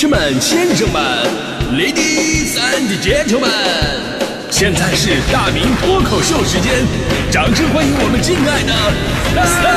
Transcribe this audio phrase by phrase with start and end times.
[0.00, 1.02] 士们、先生们
[1.72, 3.50] ，Ladies and Gentlemen，
[4.48, 6.72] 现在是大明脱口秀时间，
[7.32, 8.72] 掌声欢迎我们敬爱的
[9.34, 9.74] 大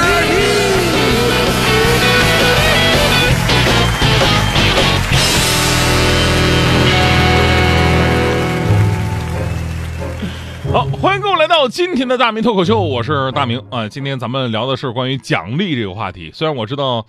[10.69, 10.71] 明！
[10.71, 13.89] 好，欢迎各位来到今天的大明脱口秀，我是大明啊。
[13.89, 17.07] 今天咱们聊的是关于奖励这个话题，虽然我知道。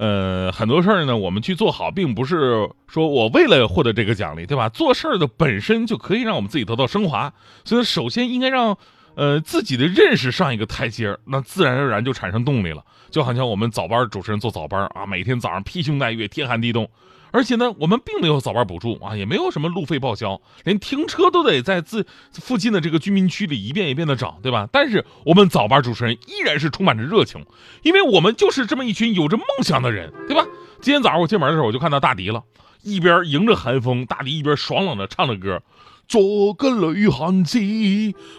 [0.00, 4.66] 呃，很多事儿呢，我们去做好，并不是说我为了获得这个奖励，对吧？
[4.70, 7.30] 做事儿的本身就可以让我们自己得到升华，
[7.66, 8.78] 所以首先应该让
[9.14, 12.82] 呃自己的认识上一个台阶儿，那自然而然就产生动力了。
[13.10, 16.88] 就好像我们早班主持人做早班啊，每天早上披星戴月，天寒地冻。
[17.32, 24.68] 而且呢，我们并没有早班补助啊，也没有什么路费报销，连停车都得在自附近的这个居民区里一遍一遍的找，对吧？
[24.72, 27.44] 但是我们早班主持人依然是充满着热情，
[27.82, 30.44] 因为我们就是这么一群有着梦想的人，对吧？
[30.80, 32.42] 今天早上我进门的时候，我就看到大迪了，
[32.82, 35.62] 一边迎着寒风，大迪一边爽朗的唱着歌
[36.08, 37.58] ：“做个女汉子，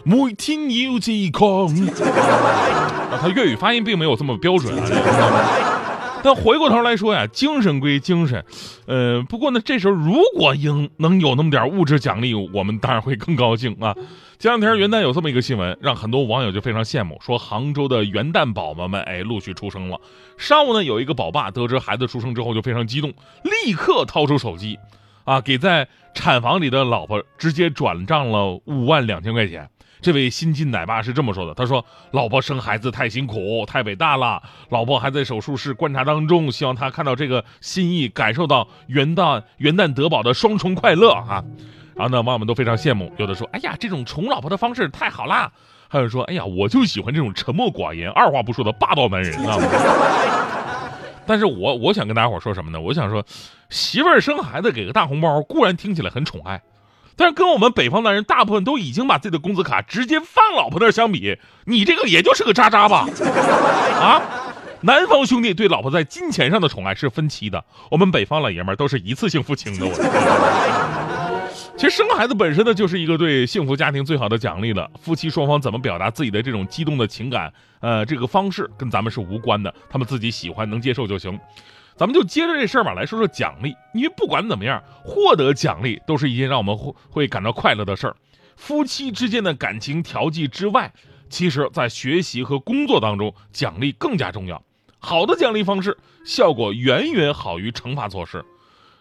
[0.04, 1.74] 每天要自强。
[3.22, 5.71] ”他粤语发音并没有这么标准啊。
[6.24, 8.44] 但回过头来说呀，精神归精神，
[8.86, 13.94] 呃，不过呢，这时候如果应能有那么点物质奖励，我们当然会更高兴啊。
[14.38, 20.00] 前两天元旦有这么一个新闻，让很多网友就非常羡慕，说杭州的元旦宝宝们，哎，陆续出生了。
[20.36, 23.12] 上午呢，有一个宝爸得知孩子出生之后就非常激动，
[23.44, 24.78] 立刻掏出手机，
[25.24, 29.68] 啊，给在产房里的老婆直接转账了五万两千块钱。
[30.02, 34.42] 这位新晋奶爸是这么说的：“他说，老婆生孩子太辛苦，太伟大了。
[34.68, 41.44] 老婆还在手术室观察当中，希望他看到这个心意，感受到元旦元旦得宝的双重快乐啊。”
[41.94, 45.52] 然后呢，网友们都非常羡慕，有的说：“哎呀，这种宠老婆的方式太好啦！”
[45.88, 49.56] 还有说：“哎呀，我就喜欢这种沉默寡言、二话不说的霸道男人啊。
[51.24, 52.80] ”但是我我想跟大家伙说什么呢？
[52.80, 53.24] 我想说，
[53.70, 56.60] 媳妇儿生孩子给个大红包，固然听起来很宠爱。
[57.16, 63.06] 但是跟我们北方男人大部分都已经把自己的工资卡直接放老婆那儿相比，你这个也就是个渣渣吧？
[64.00, 64.22] 啊，
[64.80, 69.86] 南方兄弟对老婆在金钱上的宠爱是分期的，我们北方老爷们儿都是一次性付清的。
[69.86, 69.92] 我，
[71.76, 74.90] 其实生孩子本身呢就是一个对幸福家庭最好的奖励了。
[75.00, 81.38] 夫妻双方怎么表达自己的这种激动的情感，呃，这个方式跟咱们是无关的，他们自己喜欢能接受就行。
[81.96, 83.74] 咱们就接着这事儿吧，来说说奖励。
[83.94, 88.16] 因为不管怎么样，获得奖励都是一件让我们会会感到快乐的事儿。
[88.56, 90.92] 夫妻之间的感情调剂之外，
[91.28, 94.62] 其实在学习和工作当中，奖励更加重要。
[94.98, 98.44] 好的奖励方式效果远远好于惩罚措施。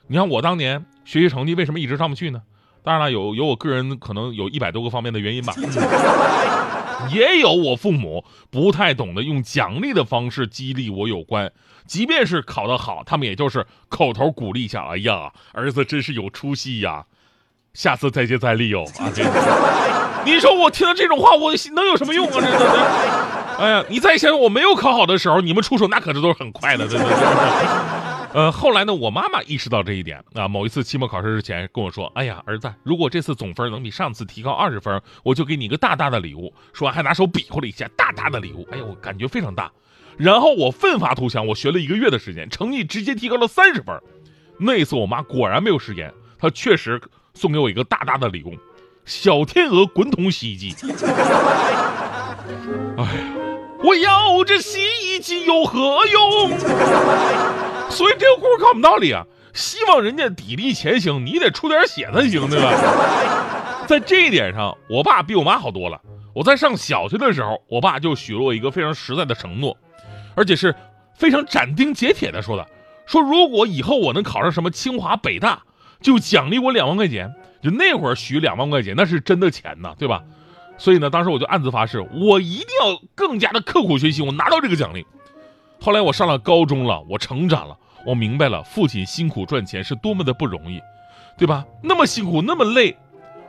[0.07, 2.41] 你看我当年学习成绩为什么一直上不去呢？
[2.83, 5.53] 当然了，有有我个人可能有一百多个方面的原因吧。
[7.13, 11.51] 也有我父母不太懂得用奖励的方式激励我有关，
[11.85, 14.85] 即便是考得好，他们也就是口头鼓励一下。
[14.89, 17.05] 哎呀，儿子真是有出息呀，
[17.73, 19.11] 下次再接再厉哦啊！
[19.13, 19.23] 这，
[20.25, 22.33] 你说我听到这种话，我能有什么用啊？
[22.35, 28.00] 这这，哎呀，你再想想我没有考好的时候，你们出手那可是都是很快的，对对对。
[28.33, 30.47] 呃，后来呢，我妈妈意识到这一点啊。
[30.47, 38.65] 某一次期末考试之前跟我说：“哎呀，儿子，如果这次总分能比上次提高二十分，我就给你一个大大的礼物。”说完还拿手比划了一下，大大的礼物。
[38.71, 39.69] 哎呀，我感觉非常大。
[40.17, 43.99] 然后我奋发图强，我学了一个月的时间，成绩直接提高了三十分。
[44.57, 47.01] 那次我妈果然没有食言，她确实
[47.33, 48.55] 送给我一个大大的礼物——
[49.03, 50.73] 小天鹅滚筒洗衣机。
[52.97, 53.33] 哎呀，
[53.83, 56.51] 我要这洗衣机有何用？
[57.91, 63.83] 所以这个故事告诉我们道理啊，希望人家砥砺前行，你得出点血才行，对吧？
[63.85, 66.01] 在这一点上，我爸比我妈好多了。
[66.33, 69.77] 我在上小学的时候，我爸就许了我一个非常实在的承诺，
[70.35, 70.73] 而且是
[71.15, 72.65] 非常斩钉截铁的说的：
[73.05, 75.61] 说如果以后我能考上什么清华北大，
[76.01, 77.33] 就奖励我两万块钱。
[77.61, 80.23] 就那会儿许两万块钱，那是真的钱呐，对吧？
[80.77, 85.05] 所以呢，当时我就暗自发誓，我一定要更加的刻苦学习，我拿到这个奖励。
[85.83, 87.75] 后来我上了高中了，我成长了，
[88.05, 90.79] 我明白了父亲辛苦赚钱是多么的不容易，
[91.35, 91.65] 对吧？
[91.81, 92.95] 那么辛苦，那么累，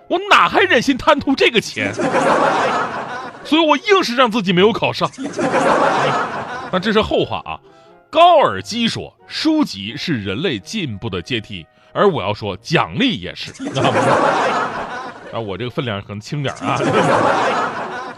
[0.08, 1.92] 我哪还忍心贪图这个钱？
[3.44, 5.10] 所以我硬是让自己没有考上。
[6.72, 7.60] 那这是后话啊。
[8.08, 13.52] 高尔基说，书籍是人类进步的阶梯，而我要说，奖励也是。
[15.32, 16.78] 啊，我这个分量可能轻点啊。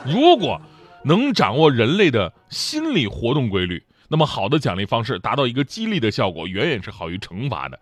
[0.04, 0.60] 如果
[1.02, 3.82] 能掌握人类的心理活动规律。
[4.14, 7.80] 那么好的奖励方式达到一个激励的效果，远远是好于惩罚的。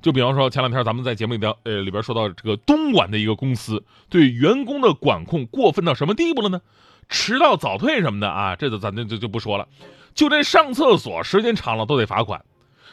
[0.00, 6.62] 就比方说，前两天咱们在节目里边，呃，里边说到这个东莞的一个公司对员工的管控过分到什么地步了呢？
[7.10, 9.68] 迟到早退什么的啊，这个咱就就就不说了。
[10.14, 12.42] 就连上厕所时间长了都得罚款。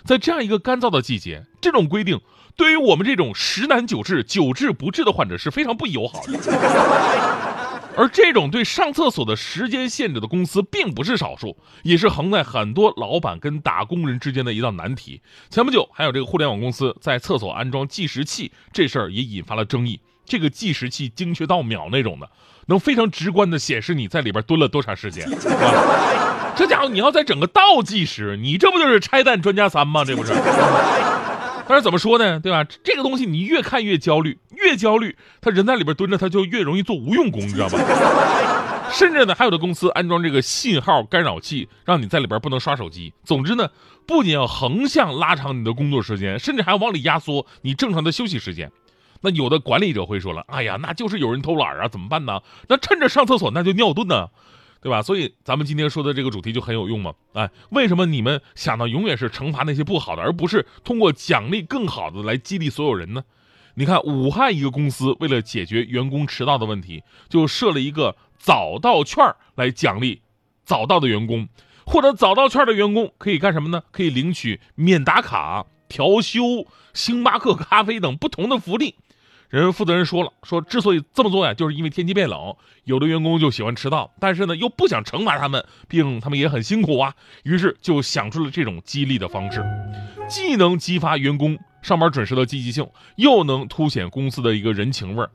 [0.03, 2.19] 在这样一个干燥的季节，这种规定
[2.57, 7.60] 对于我们这种十难九治、久治不治的患者是非常不友好的。
[7.97, 15.21] 而这种对上厕所的时间限制的公司并不是少数，也是横在很多老板跟打工人之间的一道难题。
[15.49, 19.99] 前不久，还有这个互联网公司在厕所安装计时器，这事儿也引发了争议。
[20.25, 22.29] 这个计时器精确到秒那种的，
[22.67, 25.27] 能非常直观的显示你在里边蹲了多长时间，
[26.55, 30.05] 这家伙你要在整个倒计时，你这不就是拆弹专家三吗？
[30.05, 30.31] 这不是？
[31.67, 32.39] 但是怎么说呢？
[32.39, 32.63] 对吧？
[32.83, 37.77] 这个东西你越看越焦虑，越焦虑，他人在里边蹲着，他就越容易做无用功，你知道吧？
[38.91, 43.13] 甚至呢，还有的公司安装这个信号干扰器，让你在里边不能刷手机。
[43.23, 43.69] 总之呢，
[44.05, 48.71] 不仅要横向拉长你的工作时间，甚至还要往里压缩你正常的休息时间。
[49.21, 52.41] 那有的管理者会说了：“哎呀，那就是有人偷懒啊，怎么办呢？
[52.67, 54.27] 那趁着上厕所那就尿遁呢。”
[54.83, 55.03] 对吧？
[55.03, 57.13] 所以咱们今天说的这个主题就很有用嘛。
[57.33, 63.23] 哎，为什么你们想到永远是惩罚那些不好的，而不是通过奖励更好的来激励所有人呢？
[63.75, 69.23] 你看，武汉一个公司为了解决员工迟到的问题，就设了一个早到券
[69.55, 70.21] 来奖励
[70.63, 71.47] 早到的员工。
[71.85, 73.83] 获得早到券的员工可以干什么呢？
[73.91, 78.95] 可以领取免打卡、调休、星巴克咖啡等不同的福利。
[79.49, 87.13] 人负责人说了，说之所以这么做呀，就是因为天气变冷，有的员工就喜欢迟到，但是呢又不想惩罚他们，毕竟他们也很辛苦啊，
[87.43, 89.61] 于是就想出了这种激励的方式，
[90.29, 95.29] 既能激发员工上班准时的积极性，又能凸显公司的一个人情味儿。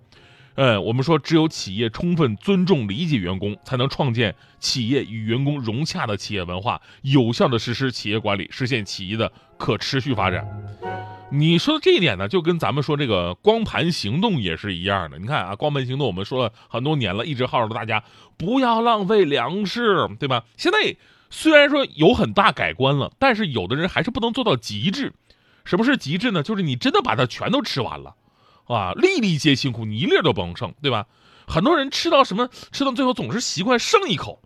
[0.54, 10.46] 呃，我们说，只有企业充分尊重理解员工，才能创建企业与员工融洽的企业文化，有效的实施企业管理，实现企业的可持续发展。
[11.30, 15.18] 你说的这一点呢，就跟咱们说这个光盘行动也是一样的。
[15.18, 18.02] 你看啊，光盘行动我们说了很多年了，一直号召大家
[18.38, 20.44] 不要浪费粮食，对吧？
[20.56, 20.96] 现在
[21.28, 25.12] 虽然说有很大改观了，但是有的人还是不能做到极致。
[25.66, 26.42] 什么是极致呢？
[26.42, 28.14] 就是你真的把它全都吃完了，
[28.64, 31.06] 啊，粒粒皆辛苦，你一粒都不能剩，对吧？
[31.46, 34.40] 很多人吃到什么，吃到最后总是习惯剩一口，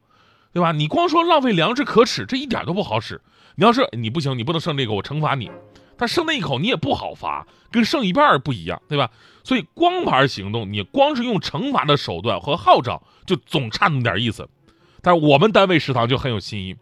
[0.52, 0.72] 对吧？
[0.72, 3.20] 你光说浪费粮食可耻，这一点都不好使。
[3.54, 5.50] 你要是你不行，你不能剩这个，我惩罚你。
[5.96, 9.10] 但剩那一口你也不好罚，跟剩一半不一样，对吧？
[9.44, 14.48] 所以光盘行动，你光是用惩罚的手段和号召，就总差那么点意思。
[15.02, 16.76] 但是我们单位食堂就很有新意，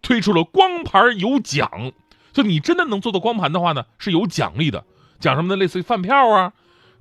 [0.00, 1.92] 推出了光盘有奖，
[2.32, 4.84] 就你真的能做到光盘的话呢，是有奖励的，
[5.20, 5.56] 奖什么呢？
[5.56, 6.52] 类似于饭票啊，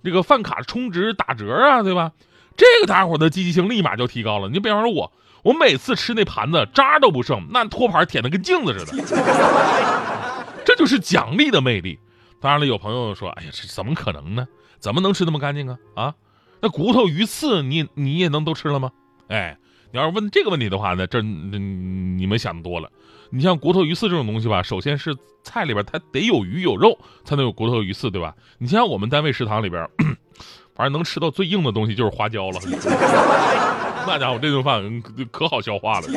[0.04, 2.12] 这个饭卡充值打折啊，对吧？
[2.57, 4.50] 这个大伙的积极性立马就提高了。
[4.50, 5.12] 你比方说我，
[5.44, 9.04] 我每次吃那盘子渣都不剩，那托盘舔的跟镜子似的。
[10.66, 11.98] 这就是奖励的魅力。
[12.39, 14.48] 当然了，有朋友说：“哎呀，这怎么可能呢？
[14.80, 15.78] 怎么能吃那么干净啊？
[15.95, 16.13] 啊，
[16.60, 18.92] 那骨头、鱼刺，你你也能都吃了吗？”
[19.30, 19.57] 哎，
[19.91, 22.89] 你要是问这个问题的话呢，这你们想多了。
[23.29, 28.35] 你像骨头、鱼刺这种东西吧，首先是菜里边它得有鱼有肉，才能有骨头、鱼刺，对吧？
[28.57, 29.88] 你像我们单位食堂里边，
[30.75, 32.59] 反正能吃到最硬的东西就是花椒了。
[34.07, 36.07] 那家伙这顿饭可好消化了。